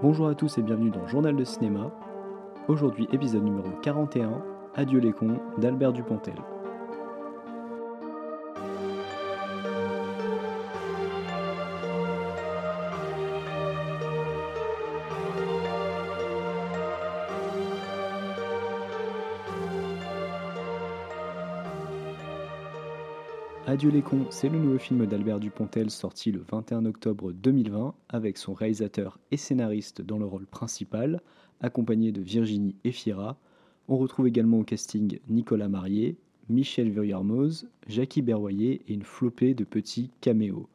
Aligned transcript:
Bonjour 0.00 0.28
à 0.28 0.34
tous 0.36 0.58
et 0.58 0.62
bienvenue 0.62 0.90
dans 0.90 1.08
Journal 1.08 1.34
de 1.34 1.42
cinéma. 1.42 1.90
Aujourd'hui, 2.68 3.08
épisode 3.12 3.42
numéro 3.42 3.68
41, 3.82 4.30
Adieu 4.76 5.00
les 5.00 5.10
cons 5.10 5.40
d'Albert 5.58 5.92
Dupontel. 5.92 6.36
Adieu 23.70 23.90
les 23.90 24.00
cons, 24.00 24.24
c'est 24.30 24.48
le 24.48 24.58
nouveau 24.58 24.78
film 24.78 25.04
d'Albert 25.04 25.40
Dupontel 25.40 25.90
sorti 25.90 26.32
le 26.32 26.42
21 26.50 26.86
octobre 26.86 27.32
2020 27.32 27.94
avec 28.08 28.38
son 28.38 28.54
réalisateur 28.54 29.18
et 29.30 29.36
scénariste 29.36 30.00
dans 30.00 30.16
le 30.16 30.24
rôle 30.24 30.46
principal, 30.46 31.20
accompagné 31.60 32.10
de 32.10 32.22
Virginie 32.22 32.76
Efira. 32.84 33.36
On 33.86 33.98
retrouve 33.98 34.26
également 34.26 34.60
au 34.60 34.64
casting 34.64 35.18
Nicolas 35.28 35.68
Marié, 35.68 36.16
Michel 36.48 36.90
Vuillermoz, 36.90 37.68
Jackie 37.86 38.22
Berroyer 38.22 38.80
et 38.88 38.94
une 38.94 39.02
flopée 39.02 39.52
de 39.52 39.64
petits 39.64 40.12
caméos. 40.22 40.66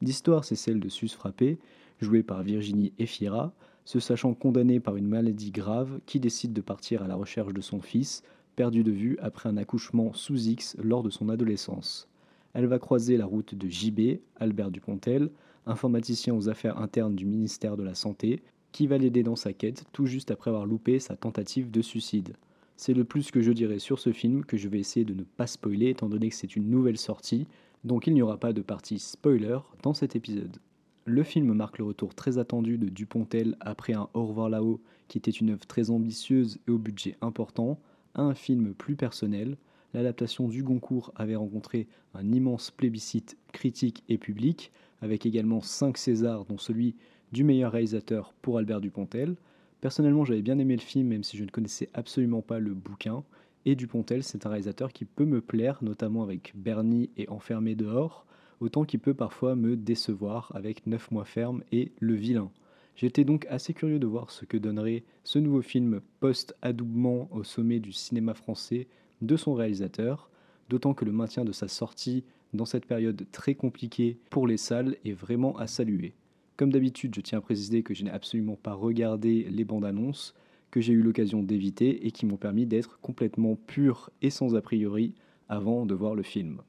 L'histoire, 0.00 0.44
c'est 0.44 0.54
celle 0.54 0.78
de 0.78 0.88
Sus 0.88 1.08
Frappé, 1.08 1.58
joué 2.00 2.22
par 2.22 2.44
Virginie 2.44 2.92
Efira, 3.00 3.52
se 3.84 3.98
sachant 3.98 4.34
condamnée 4.34 4.78
par 4.78 4.94
une 4.94 5.08
maladie 5.08 5.50
grave 5.50 5.98
qui 6.06 6.20
décide 6.20 6.52
de 6.52 6.60
partir 6.60 7.02
à 7.02 7.08
la 7.08 7.16
recherche 7.16 7.52
de 7.52 7.60
son 7.60 7.80
fils, 7.80 8.22
perdu 8.54 8.84
de 8.84 8.92
vue 8.92 9.18
après 9.20 9.48
un 9.48 9.56
accouchement 9.56 10.12
sous 10.12 10.38
X 10.38 10.76
lors 10.80 11.02
de 11.02 11.10
son 11.10 11.30
adolescence 11.30 12.08
elle 12.58 12.66
va 12.66 12.80
croiser 12.80 13.16
la 13.16 13.24
route 13.24 13.54
de 13.54 13.68
JB, 13.68 14.18
Albert 14.34 14.72
Dupontel, 14.72 15.30
informaticien 15.64 16.34
aux 16.34 16.48
affaires 16.48 16.78
internes 16.78 17.14
du 17.14 17.24
ministère 17.24 17.76
de 17.76 17.84
la 17.84 17.94
Santé, 17.94 18.42
qui 18.72 18.88
va 18.88 18.98
l'aider 18.98 19.22
dans 19.22 19.36
sa 19.36 19.52
quête 19.52 19.84
tout 19.92 20.06
juste 20.06 20.32
après 20.32 20.50
avoir 20.50 20.66
loupé 20.66 20.98
sa 20.98 21.14
tentative 21.14 21.70
de 21.70 21.80
suicide. 21.82 22.34
C'est 22.76 22.94
le 22.94 23.04
plus 23.04 23.30
que 23.30 23.42
je 23.42 23.52
dirais 23.52 23.78
sur 23.78 24.00
ce 24.00 24.12
film 24.12 24.44
que 24.44 24.56
je 24.56 24.68
vais 24.68 24.80
essayer 24.80 25.04
de 25.04 25.14
ne 25.14 25.22
pas 25.22 25.46
spoiler 25.46 25.90
étant 25.90 26.08
donné 26.08 26.30
que 26.30 26.34
c'est 26.34 26.56
une 26.56 26.68
nouvelle 26.68 26.98
sortie, 26.98 27.46
donc 27.84 28.08
il 28.08 28.14
n'y 28.14 28.22
aura 28.22 28.38
pas 28.38 28.52
de 28.52 28.62
partie 28.62 28.98
spoiler 28.98 29.58
dans 29.84 29.94
cet 29.94 30.16
épisode. 30.16 30.56
Le 31.04 31.22
film 31.22 31.52
marque 31.52 31.78
le 31.78 31.84
retour 31.84 32.12
très 32.12 32.38
attendu 32.38 32.76
de 32.76 32.88
Dupontel 32.88 33.56
après 33.60 33.92
un 33.92 34.08
Au 34.14 34.26
revoir 34.26 34.50
là-haut 34.50 34.80
qui 35.06 35.18
était 35.18 35.30
une 35.30 35.50
œuvre 35.50 35.64
très 35.64 35.90
ambitieuse 35.90 36.58
et 36.66 36.72
au 36.72 36.78
budget 36.78 37.16
important, 37.20 37.78
à 38.16 38.22
un 38.22 38.34
film 38.34 38.74
plus 38.74 38.96
personnel, 38.96 39.56
l'adaptation 39.94 40.48
du 40.48 40.62
Goncourt 40.62 41.12
avait 41.16 41.36
rencontré 41.36 41.86
un 42.14 42.32
immense 42.32 42.70
plébiscite 42.70 43.36
critique 43.52 44.04
et 44.08 44.18
public, 44.18 44.72
avec 45.00 45.26
également 45.26 45.60
5 45.60 45.96
Césars, 45.96 46.44
dont 46.44 46.58
celui 46.58 46.94
du 47.32 47.44
meilleur 47.44 47.72
réalisateur 47.72 48.34
pour 48.42 48.58
Albert 48.58 48.80
Dupontel. 48.80 49.36
Personnellement, 49.80 50.24
j'avais 50.24 50.42
bien 50.42 50.58
aimé 50.58 50.74
le 50.74 50.82
film, 50.82 51.08
même 51.08 51.24
si 51.24 51.36
je 51.36 51.44
ne 51.44 51.50
connaissais 51.50 51.88
absolument 51.94 52.42
pas 52.42 52.58
le 52.58 52.74
bouquin. 52.74 53.22
Et 53.64 53.76
Dupontel, 53.76 54.22
c'est 54.22 54.46
un 54.46 54.50
réalisateur 54.50 54.92
qui 54.92 55.04
peut 55.04 55.24
me 55.24 55.40
plaire, 55.40 55.78
notamment 55.82 56.22
avec 56.22 56.52
Bernie 56.56 57.10
et 57.16 57.28
Enfermé 57.28 57.74
dehors, 57.74 58.26
autant 58.60 58.84
qu'il 58.84 59.00
peut 59.00 59.14
parfois 59.14 59.54
me 59.54 59.76
décevoir 59.76 60.50
avec 60.54 60.86
9 60.86 61.10
mois 61.10 61.24
ferme 61.24 61.62
et 61.70 61.92
Le 62.00 62.14
Vilain. 62.14 62.50
J'étais 62.96 63.24
donc 63.24 63.46
assez 63.48 63.74
curieux 63.74 64.00
de 64.00 64.06
voir 64.08 64.30
ce 64.30 64.44
que 64.44 64.56
donnerait 64.56 65.04
ce 65.22 65.38
nouveau 65.38 65.62
film 65.62 66.00
post-adoubement 66.18 67.28
au 67.30 67.44
sommet 67.44 67.78
du 67.78 67.92
cinéma 67.92 68.34
français 68.34 68.88
de 69.22 69.36
son 69.36 69.54
réalisateur, 69.54 70.30
d'autant 70.68 70.94
que 70.94 71.04
le 71.04 71.12
maintien 71.12 71.44
de 71.44 71.52
sa 71.52 71.68
sortie 71.68 72.24
dans 72.54 72.64
cette 72.64 72.86
période 72.86 73.26
très 73.32 73.54
compliquée 73.54 74.18
pour 74.30 74.46
les 74.46 74.56
salles 74.56 74.96
est 75.04 75.12
vraiment 75.12 75.56
à 75.58 75.66
saluer. 75.66 76.14
Comme 76.56 76.72
d'habitude, 76.72 77.14
je 77.14 77.20
tiens 77.20 77.38
à 77.38 77.42
préciser 77.42 77.82
que 77.82 77.94
je 77.94 78.04
n'ai 78.04 78.10
absolument 78.10 78.56
pas 78.56 78.72
regardé 78.72 79.46
les 79.50 79.64
bandes 79.64 79.84
annonces, 79.84 80.34
que 80.70 80.80
j'ai 80.80 80.92
eu 80.92 81.02
l'occasion 81.02 81.42
d'éviter 81.42 82.06
et 82.06 82.10
qui 82.10 82.26
m'ont 82.26 82.36
permis 82.36 82.66
d'être 82.66 83.00
complètement 83.00 83.56
pur 83.66 84.10
et 84.22 84.30
sans 84.30 84.54
a 84.56 84.60
priori 84.60 85.14
avant 85.48 85.86
de 85.86 85.94
voir 85.94 86.14
le 86.14 86.22
film. 86.22 86.60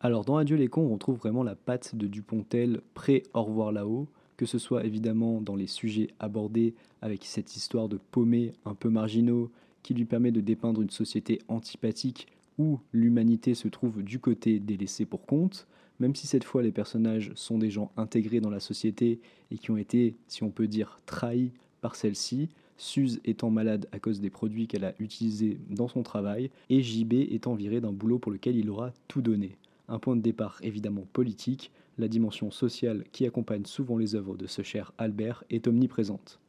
Alors 0.00 0.24
dans 0.24 0.36
Adieu 0.36 0.56
les 0.56 0.68
cons, 0.68 0.86
on 0.86 0.94
retrouve 0.94 1.18
vraiment 1.18 1.42
la 1.42 1.54
patte 1.54 1.94
de 1.94 2.06
Dupontel 2.06 2.80
pré-Au 2.94 3.42
revoir 3.42 3.72
là-haut, 3.72 4.08
que 4.36 4.46
ce 4.46 4.58
soit 4.58 4.84
évidemment 4.84 5.40
dans 5.40 5.56
les 5.56 5.66
sujets 5.66 6.08
abordés 6.18 6.74
avec 7.00 7.24
cette 7.24 7.56
histoire 7.56 7.88
de 7.88 7.98
paumés 8.10 8.52
un 8.64 8.74
peu 8.74 8.88
marginaux 8.88 9.50
qui 9.84 9.94
lui 9.94 10.04
permet 10.04 10.32
de 10.32 10.40
dépeindre 10.40 10.82
une 10.82 10.90
société 10.90 11.38
antipathique 11.46 12.26
où 12.58 12.80
l'humanité 12.92 13.54
se 13.54 13.68
trouve 13.68 14.02
du 14.02 14.18
côté 14.18 14.58
des 14.58 14.76
laissés 14.76 15.04
pour 15.04 15.26
compte, 15.26 15.68
même 16.00 16.16
si 16.16 16.26
cette 16.26 16.42
fois 16.42 16.62
les 16.62 16.72
personnages 16.72 17.30
sont 17.36 17.58
des 17.58 17.70
gens 17.70 17.92
intégrés 17.96 18.40
dans 18.40 18.50
la 18.50 18.58
société 18.58 19.20
et 19.52 19.58
qui 19.58 19.70
ont 19.70 19.76
été, 19.76 20.16
si 20.26 20.42
on 20.42 20.50
peut 20.50 20.66
dire, 20.66 20.98
trahis 21.06 21.52
par 21.80 21.94
celle-ci, 21.94 22.48
Suze 22.76 23.20
étant 23.24 23.50
malade 23.50 23.86
à 23.92 24.00
cause 24.00 24.20
des 24.20 24.30
produits 24.30 24.66
qu'elle 24.66 24.84
a 24.84 24.94
utilisés 24.98 25.58
dans 25.70 25.86
son 25.86 26.02
travail, 26.02 26.50
et 26.70 26.82
JB 26.82 27.12
étant 27.12 27.54
viré 27.54 27.80
d'un 27.80 27.92
boulot 27.92 28.18
pour 28.18 28.32
lequel 28.32 28.56
il 28.56 28.68
aura 28.68 28.92
tout 29.06 29.22
donné. 29.22 29.56
Un 29.88 30.00
point 30.00 30.16
de 30.16 30.22
départ 30.22 30.58
évidemment 30.62 31.06
politique, 31.12 31.70
la 31.98 32.08
dimension 32.08 32.50
sociale 32.50 33.04
qui 33.12 33.26
accompagne 33.26 33.64
souvent 33.64 33.96
les 33.96 34.16
œuvres 34.16 34.36
de 34.36 34.46
ce 34.48 34.62
cher 34.62 34.92
Albert 34.98 35.44
est 35.50 35.68
omniprésente. 35.68 36.40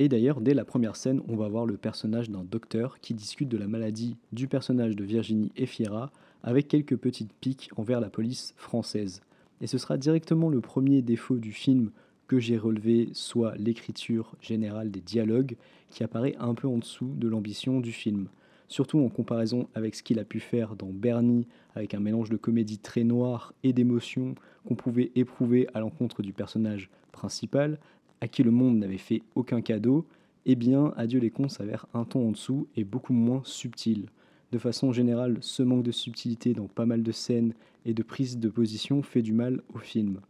Et 0.00 0.08
d'ailleurs, 0.08 0.40
dès 0.40 0.54
la 0.54 0.64
première 0.64 0.96
scène, 0.96 1.20
on 1.28 1.36
va 1.36 1.46
voir 1.48 1.66
le 1.66 1.76
personnage 1.76 2.30
d'un 2.30 2.42
docteur 2.42 3.00
qui 3.00 3.12
discute 3.12 3.50
de 3.50 3.58
la 3.58 3.66
maladie 3.66 4.16
du 4.32 4.48
personnage 4.48 4.96
de 4.96 5.04
Virginie 5.04 5.52
Efira 5.56 6.10
avec 6.42 6.68
quelques 6.68 6.96
petites 6.96 7.34
piques 7.34 7.68
envers 7.76 8.00
la 8.00 8.08
police 8.08 8.54
française. 8.56 9.20
Et 9.60 9.66
ce 9.66 9.76
sera 9.76 9.98
directement 9.98 10.48
le 10.48 10.62
premier 10.62 11.02
défaut 11.02 11.36
du 11.36 11.52
film 11.52 11.90
que 12.28 12.38
j'ai 12.38 12.56
relevé, 12.56 13.10
soit 13.12 13.54
l'écriture 13.56 14.36
générale 14.40 14.90
des 14.90 15.02
dialogues, 15.02 15.56
qui 15.90 16.02
apparaît 16.02 16.34
un 16.38 16.54
peu 16.54 16.66
en 16.66 16.78
dessous 16.78 17.12
de 17.18 17.28
l'ambition 17.28 17.78
du 17.78 17.92
film. 17.92 18.28
Surtout 18.68 19.00
en 19.00 19.10
comparaison 19.10 19.68
avec 19.74 19.94
ce 19.94 20.02
qu'il 20.02 20.18
a 20.18 20.24
pu 20.24 20.40
faire 20.40 20.76
dans 20.76 20.88
Bernie, 20.88 21.46
avec 21.74 21.92
un 21.92 22.00
mélange 22.00 22.30
de 22.30 22.38
comédie 22.38 22.78
très 22.78 23.04
noire 23.04 23.52
et 23.64 23.74
d'émotion 23.74 24.34
qu'on 24.66 24.76
pouvait 24.76 25.12
éprouver 25.14 25.68
à 25.74 25.80
l'encontre 25.80 26.22
du 26.22 26.32
personnage 26.32 26.88
principal, 27.12 27.78
à 28.20 28.28
qui 28.28 28.42
le 28.42 28.50
monde 28.50 28.78
n'avait 28.78 28.98
fait 28.98 29.22
aucun 29.34 29.60
cadeau, 29.60 30.04
eh 30.46 30.54
bien, 30.54 30.92
Adieu 30.96 31.20
les 31.20 31.30
cons 31.30 31.48
s'avère 31.48 31.86
un 31.94 32.04
ton 32.04 32.28
en 32.28 32.30
dessous 32.32 32.66
et 32.76 32.84
beaucoup 32.84 33.12
moins 33.12 33.42
subtil. 33.44 34.06
De 34.52 34.58
façon 34.58 34.92
générale, 34.92 35.38
ce 35.40 35.62
manque 35.62 35.84
de 35.84 35.92
subtilité 35.92 36.54
dans 36.54 36.66
pas 36.66 36.86
mal 36.86 37.02
de 37.02 37.12
scènes 37.12 37.54
et 37.86 37.94
de 37.94 38.02
prises 38.02 38.38
de 38.38 38.48
position 38.48 39.02
fait 39.02 39.22
du 39.22 39.32
mal 39.32 39.62
au 39.74 39.78
film. 39.78 40.20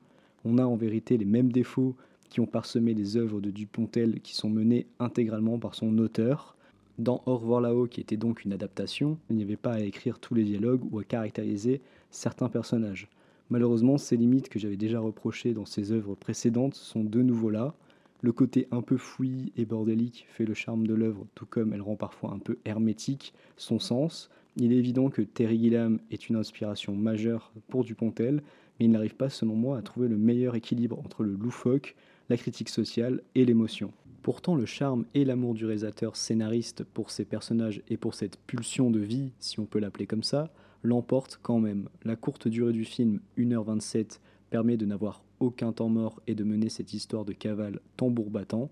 On 0.44 0.58
a 0.58 0.64
en 0.64 0.76
vérité 0.76 1.16
les 1.16 1.24
mêmes 1.24 1.52
défauts 1.52 1.94
qui 2.28 2.40
ont 2.40 2.46
parsemé 2.46 2.94
les 2.94 3.16
œuvres 3.16 3.40
de 3.40 3.50
Dupontel 3.50 4.20
qui 4.20 4.34
sont 4.34 4.50
menées 4.50 4.86
intégralement 4.98 5.58
par 5.58 5.74
son 5.74 5.96
auteur. 5.98 6.56
Dans 6.98 7.22
Au 7.26 7.36
revoir 7.36 7.60
là-haut, 7.60 7.86
qui 7.86 8.00
était 8.00 8.16
donc 8.16 8.44
une 8.44 8.52
adaptation, 8.52 9.18
il 9.30 9.36
n'y 9.36 9.42
avait 9.42 9.56
pas 9.56 9.72
à 9.72 9.80
écrire 9.80 10.18
tous 10.18 10.34
les 10.34 10.44
dialogues 10.44 10.82
ou 10.92 10.98
à 10.98 11.04
caractériser 11.04 11.80
certains 12.10 12.48
personnages. 12.48 13.08
Malheureusement, 13.50 13.98
ces 13.98 14.16
limites 14.16 14.48
que 14.48 14.60
j'avais 14.60 14.76
déjà 14.76 15.00
reprochées 15.00 15.54
dans 15.54 15.66
ses 15.66 15.90
œuvres 15.90 16.14
précédentes 16.14 16.76
sont 16.76 17.02
de 17.02 17.20
nouveau 17.20 17.50
là. 17.50 17.74
Le 18.22 18.32
côté 18.32 18.68
un 18.70 18.80
peu 18.80 18.96
fouillis 18.96 19.52
et 19.56 19.64
bordélique 19.64 20.26
fait 20.28 20.44
le 20.44 20.54
charme 20.54 20.86
de 20.86 20.94
l'œuvre, 20.94 21.26
tout 21.34 21.46
comme 21.46 21.72
elle 21.72 21.82
rend 21.82 21.96
parfois 21.96 22.30
un 22.32 22.38
peu 22.38 22.58
hermétique 22.64 23.34
son 23.56 23.80
sens. 23.80 24.30
Il 24.56 24.72
est 24.72 24.76
évident 24.76 25.10
que 25.10 25.22
Terry 25.22 25.58
Gilliam 25.58 25.98
est 26.12 26.28
une 26.28 26.36
inspiration 26.36 26.94
majeure 26.94 27.52
pour 27.68 27.82
Dupontel, 27.82 28.42
mais 28.78 28.86
il 28.86 28.92
n'arrive 28.92 29.16
pas, 29.16 29.30
selon 29.30 29.56
moi, 29.56 29.78
à 29.78 29.82
trouver 29.82 30.06
le 30.06 30.16
meilleur 30.16 30.54
équilibre 30.54 30.98
entre 31.00 31.24
le 31.24 31.32
loufoque, 31.32 31.96
la 32.28 32.36
critique 32.36 32.68
sociale 32.68 33.20
et 33.34 33.44
l'émotion. 33.44 33.92
Pourtant, 34.22 34.54
le 34.54 34.66
charme 34.66 35.06
et 35.14 35.24
l'amour 35.24 35.54
du 35.54 35.64
réalisateur 35.64 36.14
scénariste 36.14 36.84
pour 36.84 37.10
ses 37.10 37.24
personnages 37.24 37.82
et 37.88 37.96
pour 37.96 38.14
cette 38.14 38.38
pulsion 38.46 38.90
de 38.90 39.00
vie, 39.00 39.32
si 39.40 39.58
on 39.58 39.64
peut 39.64 39.80
l'appeler 39.80 40.06
comme 40.06 40.22
ça, 40.22 40.52
l'emporte 40.82 41.38
quand 41.42 41.58
même. 41.58 41.88
La 42.04 42.16
courte 42.16 42.48
durée 42.48 42.72
du 42.72 42.84
film, 42.84 43.20
1h27, 43.38 44.20
permet 44.50 44.76
de 44.76 44.86
n'avoir 44.86 45.22
aucun 45.38 45.72
temps 45.72 45.88
mort 45.88 46.20
et 46.26 46.34
de 46.34 46.44
mener 46.44 46.68
cette 46.68 46.92
histoire 46.92 47.24
de 47.24 47.32
cavale 47.32 47.80
tambour 47.96 48.30
battant. 48.30 48.70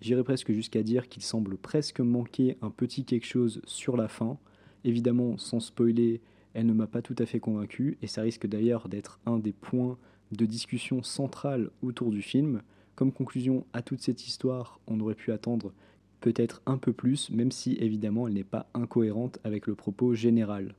J'irais 0.00 0.24
presque 0.24 0.52
jusqu'à 0.52 0.82
dire 0.82 1.08
qu'il 1.08 1.22
semble 1.22 1.56
presque 1.56 2.00
manquer 2.00 2.56
un 2.62 2.70
petit 2.70 3.04
quelque 3.04 3.26
chose 3.26 3.60
sur 3.64 3.96
la 3.96 4.08
fin. 4.08 4.38
Évidemment, 4.84 5.36
sans 5.38 5.60
spoiler, 5.60 6.20
elle 6.54 6.66
ne 6.66 6.72
m'a 6.72 6.86
pas 6.86 7.02
tout 7.02 7.16
à 7.18 7.26
fait 7.26 7.40
convaincu, 7.40 7.98
et 8.02 8.06
ça 8.06 8.22
risque 8.22 8.46
d'ailleurs 8.46 8.88
d'être 8.88 9.20
un 9.26 9.38
des 9.38 9.52
points 9.52 9.98
de 10.32 10.46
discussion 10.46 11.02
central 11.02 11.70
autour 11.82 12.10
du 12.10 12.22
film. 12.22 12.62
Comme 12.94 13.12
conclusion 13.12 13.64
à 13.72 13.82
toute 13.82 14.00
cette 14.00 14.26
histoire, 14.26 14.80
on 14.86 15.00
aurait 15.00 15.14
pu 15.14 15.32
attendre 15.32 15.72
peut-être 16.20 16.62
un 16.66 16.78
peu 16.78 16.92
plus, 16.92 17.30
même 17.30 17.52
si 17.52 17.74
évidemment 17.74 18.26
elle 18.26 18.34
n'est 18.34 18.44
pas 18.44 18.68
incohérente 18.74 19.38
avec 19.44 19.66
le 19.66 19.74
propos 19.74 20.14
général. 20.14 20.74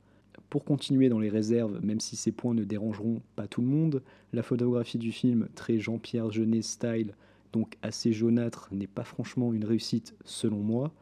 Pour 0.50 0.64
continuer 0.64 1.08
dans 1.08 1.20
les 1.20 1.28
réserves, 1.28 1.78
même 1.80 2.00
si 2.00 2.16
ces 2.16 2.32
points 2.32 2.54
ne 2.54 2.64
dérangeront 2.64 3.22
pas 3.36 3.46
tout 3.46 3.60
le 3.60 3.68
monde, 3.68 4.02
la 4.32 4.42
photographie 4.42 4.98
du 4.98 5.12
film, 5.12 5.48
très 5.54 5.78
Jean-Pierre 5.78 6.32
Jeunet 6.32 6.62
style, 6.62 7.14
donc 7.52 7.78
assez 7.82 8.12
jaunâtre, 8.12 8.68
n'est 8.72 8.88
pas 8.88 9.04
franchement 9.04 9.52
une 9.52 9.64
réussite 9.64 10.16
selon 10.24 10.58
moi, 10.58 10.92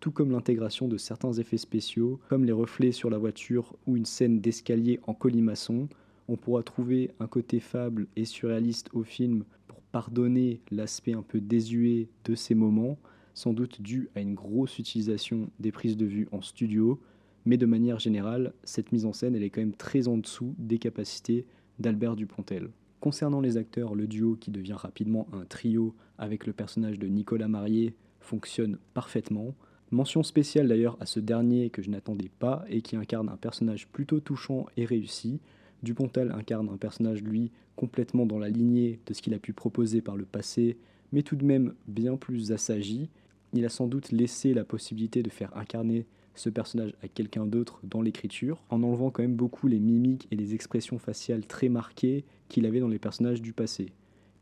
tout 0.00 0.10
comme 0.10 0.30
l'intégration 0.30 0.88
de 0.88 0.98
certains 0.98 1.32
effets 1.32 1.56
spéciaux, 1.56 2.20
comme 2.28 2.44
les 2.44 2.52
reflets 2.52 2.92
sur 2.92 3.08
la 3.08 3.16
voiture 3.16 3.74
ou 3.86 3.96
une 3.96 4.04
scène 4.04 4.40
d'escalier 4.40 5.00
en 5.06 5.14
colimaçon. 5.14 5.88
On 6.28 6.36
pourra 6.36 6.62
trouver 6.62 7.10
un 7.18 7.26
côté 7.26 7.60
fable 7.60 8.08
et 8.14 8.26
surréaliste 8.26 8.90
au 8.92 9.04
film 9.04 9.44
pour 9.68 9.80
pardonner 9.90 10.60
l'aspect 10.70 11.14
un 11.14 11.22
peu 11.22 11.40
désuet 11.40 12.08
de 12.26 12.34
ces 12.34 12.54
moments, 12.54 12.98
sans 13.32 13.54
doute 13.54 13.80
dû 13.80 14.10
à 14.14 14.20
une 14.20 14.34
grosse 14.34 14.78
utilisation 14.78 15.48
des 15.60 15.72
prises 15.72 15.96
de 15.96 16.04
vue 16.04 16.28
en 16.30 16.42
studio, 16.42 17.00
mais 17.48 17.56
de 17.56 17.64
manière 17.64 17.98
générale, 17.98 18.52
cette 18.62 18.92
mise 18.92 19.06
en 19.06 19.14
scène, 19.14 19.34
elle 19.34 19.42
est 19.42 19.48
quand 19.48 19.62
même 19.62 19.72
très 19.72 20.06
en 20.06 20.18
dessous 20.18 20.54
des 20.58 20.76
capacités 20.76 21.46
d'Albert 21.78 22.14
Dupontel. 22.14 22.68
Concernant 23.00 23.40
les 23.40 23.56
acteurs, 23.56 23.94
le 23.94 24.06
duo 24.06 24.36
qui 24.38 24.50
devient 24.50 24.74
rapidement 24.74 25.26
un 25.32 25.46
trio 25.46 25.94
avec 26.18 26.46
le 26.46 26.52
personnage 26.52 26.98
de 26.98 27.06
Nicolas 27.06 27.48
Marié 27.48 27.94
fonctionne 28.20 28.76
parfaitement. 28.92 29.54
Mention 29.90 30.22
spéciale 30.22 30.68
d'ailleurs 30.68 30.98
à 31.00 31.06
ce 31.06 31.20
dernier 31.20 31.70
que 31.70 31.80
je 31.80 31.88
n'attendais 31.88 32.30
pas 32.38 32.66
et 32.68 32.82
qui 32.82 32.96
incarne 32.96 33.30
un 33.30 33.38
personnage 33.38 33.88
plutôt 33.88 34.20
touchant 34.20 34.66
et 34.76 34.84
réussi. 34.84 35.40
Dupontel 35.82 36.32
incarne 36.32 36.68
un 36.68 36.76
personnage, 36.76 37.22
lui, 37.22 37.50
complètement 37.76 38.26
dans 38.26 38.38
la 38.38 38.50
lignée 38.50 39.00
de 39.06 39.14
ce 39.14 39.22
qu'il 39.22 39.32
a 39.32 39.38
pu 39.38 39.54
proposer 39.54 40.02
par 40.02 40.18
le 40.18 40.26
passé, 40.26 40.76
mais 41.12 41.22
tout 41.22 41.36
de 41.36 41.46
même 41.46 41.72
bien 41.86 42.18
plus 42.18 42.52
assagi. 42.52 43.08
Il 43.54 43.64
a 43.64 43.70
sans 43.70 43.86
doute 43.86 44.12
laissé 44.12 44.52
la 44.52 44.66
possibilité 44.66 45.22
de 45.22 45.30
faire 45.30 45.56
incarner 45.56 46.04
ce 46.38 46.48
personnage 46.50 46.94
à 47.02 47.08
quelqu'un 47.08 47.46
d'autre 47.46 47.80
dans 47.82 48.00
l'écriture, 48.00 48.62
en 48.70 48.82
enlevant 48.82 49.10
quand 49.10 49.22
même 49.22 49.36
beaucoup 49.36 49.66
les 49.66 49.80
mimiques 49.80 50.28
et 50.30 50.36
les 50.36 50.54
expressions 50.54 50.98
faciales 50.98 51.46
très 51.46 51.68
marquées 51.68 52.24
qu'il 52.48 52.66
avait 52.66 52.80
dans 52.80 52.88
les 52.88 52.98
personnages 52.98 53.42
du 53.42 53.52
passé. 53.52 53.92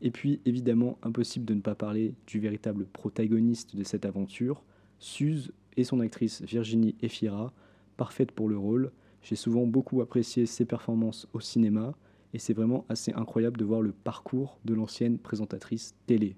Et 0.01 0.11
puis 0.11 0.39
évidemment 0.45 0.97
impossible 1.01 1.45
de 1.45 1.55
ne 1.55 1.61
pas 1.61 1.75
parler 1.75 2.13
du 2.27 2.39
véritable 2.39 2.85
protagoniste 2.85 3.75
de 3.75 3.83
cette 3.83 4.05
aventure, 4.05 4.63
Suze 4.99 5.51
et 5.75 5.83
son 5.83 5.99
actrice 5.99 6.41
Virginie 6.41 6.95
Efira, 7.01 7.51
parfaite 7.97 8.31
pour 8.31 8.47
le 8.47 8.57
rôle. 8.57 8.91
J'ai 9.21 9.35
souvent 9.35 9.65
beaucoup 9.65 10.01
apprécié 10.01 10.45
ses 10.45 10.65
performances 10.65 11.27
au 11.33 11.39
cinéma 11.39 11.95
et 12.33 12.39
c'est 12.39 12.53
vraiment 12.53 12.85
assez 12.89 13.11
incroyable 13.13 13.57
de 13.57 13.65
voir 13.65 13.81
le 13.81 13.91
parcours 13.91 14.59
de 14.65 14.73
l'ancienne 14.73 15.17
présentatrice 15.17 15.95
télé. 16.05 16.35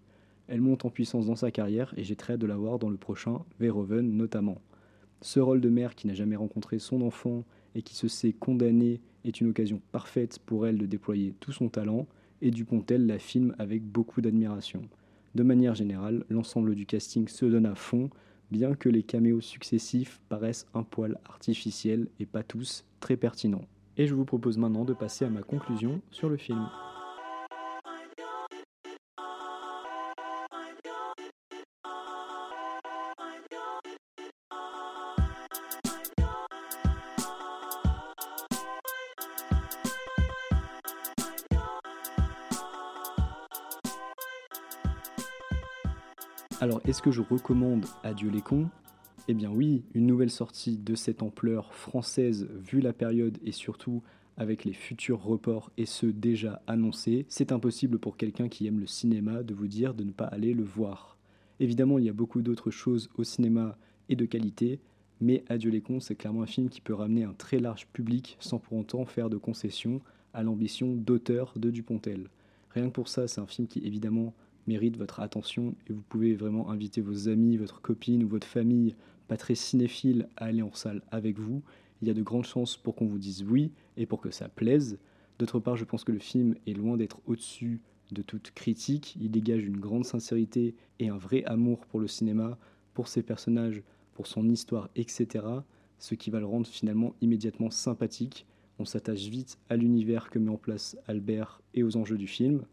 Elle 0.47 0.61
monte 0.61 0.85
en 0.85 0.89
puissance 0.89 1.27
dans 1.27 1.35
sa 1.35 1.51
carrière 1.51 1.93
et 1.97 2.03
j'ai 2.03 2.15
très 2.15 2.33
hâte 2.33 2.39
de 2.39 2.47
la 2.47 2.55
voir 2.55 2.79
dans 2.79 2.89
le 2.89 2.97
prochain 2.97 3.43
Verhoeven 3.59 4.15
notamment. 4.15 4.61
Ce 5.21 5.39
rôle 5.39 5.61
de 5.61 5.69
mère 5.69 5.95
qui 5.95 6.07
n'a 6.07 6.13
jamais 6.13 6.35
rencontré 6.35 6.79
son 6.79 7.01
enfant 7.01 7.43
et 7.75 7.81
qui 7.81 7.95
se 7.95 8.07
sait 8.07 8.33
condamnée 8.33 9.01
est 9.25 9.41
une 9.41 9.49
occasion 9.49 9.81
parfaite 9.91 10.39
pour 10.45 10.65
elle 10.65 10.77
de 10.77 10.85
déployer 10.85 11.33
tout 11.39 11.51
son 11.51 11.69
talent, 11.69 12.07
et 12.41 12.51
Dupontel 12.51 13.05
la 13.05 13.19
filme 13.19 13.53
avec 13.59 13.83
beaucoup 13.83 14.21
d'admiration. 14.21 14.81
De 15.35 15.43
manière 15.43 15.75
générale, 15.75 16.23
l'ensemble 16.29 16.73
du 16.73 16.85
casting 16.85 17.27
se 17.27 17.45
donne 17.45 17.65
à 17.65 17.75
fond, 17.75 18.09
bien 18.49 18.73
que 18.75 18.89
les 18.89 19.03
caméos 19.03 19.41
successifs 19.41 20.21
paraissent 20.29 20.67
un 20.73 20.83
poil 20.83 21.19
artificiels 21.25 22.07
et 22.19 22.25
pas 22.25 22.43
tous 22.43 22.85
très 22.99 23.17
pertinents. 23.17 23.65
Et 23.97 24.07
je 24.07 24.15
vous 24.15 24.25
propose 24.25 24.57
maintenant 24.57 24.85
de 24.85 24.93
passer 24.93 25.25
à 25.25 25.29
ma 25.29 25.41
conclusion 25.41 26.01
sur 26.11 26.29
le 26.29 26.37
film. 26.37 26.65
Alors, 46.61 46.81
est-ce 46.83 47.01
que 47.01 47.11
je 47.11 47.21
recommande 47.21 47.85
Adieu 48.03 48.29
les 48.29 48.41
cons? 48.41 48.67
Eh 49.29 49.33
bien 49.33 49.49
oui, 49.49 49.85
une 49.93 50.05
nouvelle 50.05 50.29
sortie 50.29 50.77
de 50.77 50.93
cette 50.93 51.23
ampleur 51.23 51.73
française, 51.73 52.49
vu 52.51 52.81
la 52.81 52.91
période 52.91 53.37
et 53.45 53.53
surtout 53.53 54.03
avec 54.35 54.65
les 54.65 54.73
futurs 54.73 55.23
reports 55.23 55.71
et 55.77 55.85
ceux 55.85 56.11
déjà 56.11 56.61
annoncés, 56.67 57.25
c'est 57.29 57.53
impossible 57.53 57.97
pour 57.97 58.17
quelqu'un 58.17 58.49
qui 58.49 58.67
aime 58.67 58.81
le 58.81 58.87
cinéma 58.87 59.41
de 59.41 59.53
vous 59.53 59.67
dire 59.67 59.93
de 59.93 60.03
ne 60.03 60.11
pas 60.11 60.25
aller 60.25 60.53
le 60.53 60.65
voir. 60.65 61.17
Évidemment, 61.61 61.97
il 61.97 62.03
y 62.03 62.09
a 62.09 62.13
beaucoup 62.13 62.41
d'autres 62.41 62.71
choses 62.71 63.09
au 63.17 63.23
cinéma 63.23 63.77
et 64.09 64.17
de 64.17 64.25
qualité, 64.25 64.81
mais 65.21 65.45
Adieu 65.47 65.71
les 65.71 65.81
cons, 65.81 66.01
c'est 66.01 66.15
clairement 66.15 66.41
un 66.41 66.47
film 66.47 66.67
qui 66.67 66.81
peut 66.81 66.93
ramener 66.93 67.23
un 67.23 67.33
très 67.33 67.59
large 67.59 67.87
public 67.93 68.35
sans 68.41 68.59
pour 68.59 68.77
autant 68.77 69.05
faire 69.05 69.29
de 69.29 69.37
concessions 69.37 70.01
à 70.33 70.43
l'ambition 70.43 70.93
d'auteur 70.93 71.53
de 71.55 71.69
Dupontel. 71.69 72.27
Rien 72.71 72.87
que 72.87 72.93
pour 72.93 73.07
ça, 73.07 73.29
c'est 73.29 73.39
un 73.39 73.47
film 73.47 73.67
qui 73.67 73.79
évidemment 73.79 74.33
mérite 74.69 74.97
votre 74.97 75.19
attention 75.19 75.73
et 75.87 75.93
vous 75.93 76.03
pouvez 76.07 76.35
vraiment 76.35 76.69
inviter 76.69 77.01
vos 77.01 77.27
amis, 77.27 77.57
votre 77.57 77.81
copine 77.81 78.23
ou 78.23 78.27
votre 78.27 78.47
famille 78.47 78.95
pas 79.27 79.35
très 79.35 79.55
cinéphile 79.55 80.29
à 80.37 80.45
aller 80.45 80.61
en 80.61 80.73
salle 80.73 81.01
avec 81.11 81.39
vous. 81.39 81.61
Il 82.01 82.07
y 82.07 82.11
a 82.11 82.13
de 82.13 82.21
grandes 82.21 82.45
chances 82.45 82.77
pour 82.77 82.95
qu'on 82.95 83.07
vous 83.07 83.17
dise 83.17 83.43
oui 83.43 83.71
et 83.97 84.05
pour 84.05 84.21
que 84.21 84.31
ça 84.31 84.47
plaise. 84.47 84.99
D'autre 85.39 85.59
part, 85.59 85.75
je 85.75 85.85
pense 85.85 86.03
que 86.03 86.11
le 86.11 86.19
film 86.19 86.55
est 86.67 86.73
loin 86.73 86.97
d'être 86.97 87.19
au-dessus 87.25 87.81
de 88.11 88.21
toute 88.21 88.51
critique. 88.51 89.17
Il 89.19 89.31
dégage 89.31 89.63
une 89.63 89.79
grande 89.79 90.05
sincérité 90.05 90.75
et 90.99 91.09
un 91.09 91.17
vrai 91.17 91.43
amour 91.45 91.85
pour 91.87 91.99
le 91.99 92.07
cinéma, 92.07 92.57
pour 92.93 93.07
ses 93.07 93.23
personnages, 93.23 93.83
pour 94.13 94.27
son 94.27 94.47
histoire, 94.49 94.89
etc. 94.95 95.45
Ce 95.97 96.15
qui 96.15 96.29
va 96.29 96.39
le 96.39 96.45
rendre 96.45 96.67
finalement 96.67 97.15
immédiatement 97.21 97.71
sympathique. 97.71 98.45
On 98.77 98.85
s'attache 98.85 99.27
vite 99.27 99.57
à 99.69 99.75
l'univers 99.75 100.29
que 100.29 100.39
met 100.39 100.51
en 100.51 100.57
place 100.57 100.95
Albert 101.07 101.61
et 101.73 101.83
aux 101.83 101.97
enjeux 101.97 102.17
du 102.17 102.27
film. 102.27 102.63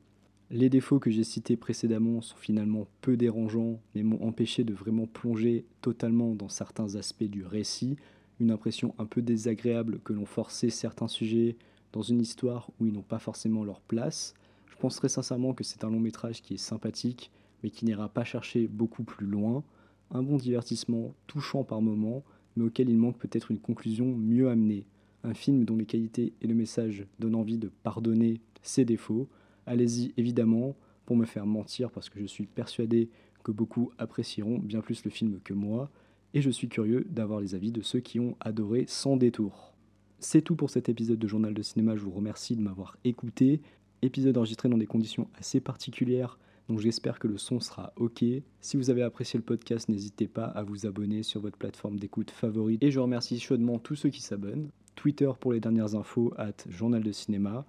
Les 0.51 0.71
défauts 0.71 1.01
que 1.01 1.11
j'ai 1.11 1.25
cités 1.25 1.57
précédemment 1.57 2.21
sont 2.21 2.37
finalement 2.37 2.87
peu 3.01 3.17
dérangeants, 3.17 3.81
mais 3.95 4.05
m'ont 4.05 4.23
empêché 4.23 4.63
de 4.63 4.75
vraiment 4.75 5.09
plonger 5.09 5.65
totalement 5.81 6.37
dans 6.37 6.49
certains 6.49 6.95
aspects 6.95 7.25
du 7.25 7.45
récit, 7.45 7.97
une 8.39 8.53
impression 8.53 8.95
un 8.99 9.07
peu 9.07 9.23
désagréable 9.23 9.99
que 10.05 10.13
l'on 10.13 10.25
forçait 10.25 10.71
certains 10.71 11.09
sujets 11.09 11.57
dans 11.93 12.03
une 12.03 12.21
histoire 12.21 12.71
où 12.79 12.87
ils 12.87 12.93
n'ont 12.93 13.03
pas 13.03 13.19
forcément 13.19 13.65
leur 13.65 13.81
place. 13.81 14.35
Je 14.69 14.77
pense 14.77 14.95
très 14.95 15.09
sincèrement 15.09 15.53
que 15.53 15.65
c'est 15.65 15.83
un 15.83 15.91
long 15.91 15.99
métrage 15.99 16.43
qui 16.43 16.55
est 16.55 16.59
sympathique, 16.59 17.33
mais 17.65 17.71
qui 17.71 17.85
n'ira 17.85 18.09
pas 18.09 18.25
chercher 18.25 18.69
beaucoup 18.69 19.03
plus 19.03 19.27
loin. 19.27 19.65
Un 20.13 20.23
bon 20.23 20.37
divertissement, 20.37 21.13
touchant 21.27 21.65
par 21.65 21.83
moments, 21.83 22.23
mais 22.57 22.65
auquel 22.65 22.89
il 22.89 22.99
manque 22.99 23.19
peut-être 23.19 23.51
une 23.51 23.59
conclusion 23.59 24.15
mieux 24.15 24.49
amenée. 24.49 24.87
Un 25.25 25.35
film 25.35 25.65
dont 25.65 25.77
les 25.77 25.87
qualités 25.87 26.35
et 26.41 26.47
le 26.47 26.55
message 26.55 27.05
donnent 27.19 27.35
envie 27.35 27.59
de 27.59 27.73
pardonner 27.83 28.41
ses 28.63 28.85
défauts, 28.85 29.29
Allez-y 29.67 30.15
évidemment 30.17 30.77
pour 31.05 31.17
me 31.17 31.25
faire 31.25 31.47
mentir 31.47 31.91
parce 31.91 32.09
que 32.09 32.21
je 32.21 32.27
suis 32.27 32.47
persuadé 32.47 33.11
que 33.45 33.53
beaucoup 33.53 33.93
apprécieront 33.99 34.59
bien 34.59 34.81
plus 34.81 35.05
le 35.05 35.11
film 35.11 35.41
que 35.45 35.55
moi 35.55 35.91
et 36.35 36.43
je 36.43 36.51
suis 36.51 36.69
curieux 36.69 37.07
d'avoir 37.09 37.41
les 37.41 37.55
avis 37.55 37.73
de 37.73 37.83
ceux 37.83 38.01
qui 38.01 38.21
ont 38.21 38.37
adoré 38.41 38.85
sans 38.89 39.17
détour. 39.17 39.75
C'est 40.19 40.43
tout 40.43 40.57
pour 40.57 40.71
cet 40.71 40.89
épisode 40.89 41.19
de 41.19 41.29
Journal 41.29 41.55
de 41.55 41.63
cinéma, 41.63 41.97
je 41.97 42.03
vous 42.03 42.11
remercie 42.11 42.57
de 42.57 42.63
m'avoir 42.63 42.97
écouté. 43.05 43.61
Épisode 44.03 44.37
enregistré 44.37 44.69
dans 44.69 44.79
des 44.79 44.87
conditions 44.87 45.29
assez 45.39 45.61
particulières, 45.61 46.39
donc 46.69 46.81
j'espère 46.81 47.19
que 47.19 47.29
le 47.29 47.39
son 47.39 47.61
sera 47.61 47.93
ok. 47.97 48.25
Si 48.61 48.77
vous 48.77 48.91
avez 48.91 49.03
apprécié 49.03 49.39
le 49.39 49.45
podcast, 49.45 49.89
n'hésitez 49.89 50.27
pas 50.27 50.47
à 50.47 50.63
vous 50.63 50.87
abonner 50.87 51.23
sur 51.23 51.41
votre 51.41 51.57
plateforme 51.57 51.99
d'écoute 51.99 52.31
favorite. 52.31 52.83
Et 52.83 52.91
je 52.91 52.99
remercie 52.99 53.39
chaudement 53.39 53.79
tous 53.79 53.95
ceux 53.95 54.11
qui 54.11 54.23
s'abonnent. 54.23 54.71
Twitter 54.97 55.31
pour 55.39 55.53
les 55.53 55.61
dernières 55.61 55.95
infos, 55.95 56.35
at 56.37 56.55
Journal 56.69 57.03
de 57.03 57.13
Cinéma 57.13 57.65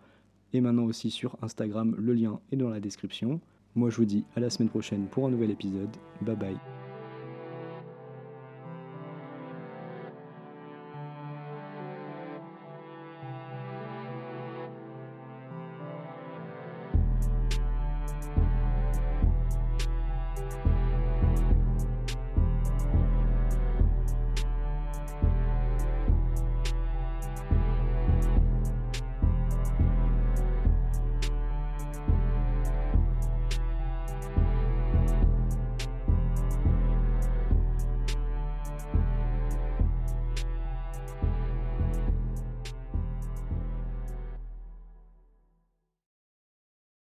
et 0.54 0.62
maintenant 0.62 0.86
aussi 0.86 1.12
sur 1.12 1.38
Instagram, 1.42 1.96
le 1.98 2.14
lien 2.14 2.40
est 2.52 2.58
dans 2.58 2.70
la 2.70 2.80
description. 2.80 3.40
Moi 3.76 3.90
je 3.90 3.98
vous 3.98 4.06
dis 4.06 4.26
à 4.36 4.40
la 4.40 4.50
semaine 4.50 4.70
prochaine 4.70 5.08
pour 5.08 5.28
un 5.28 5.32
nouvel 5.32 5.52
épisode. 5.52 5.96
Bye 6.22 6.36
bye. 6.36 6.87